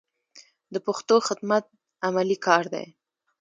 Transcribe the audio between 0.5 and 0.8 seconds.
د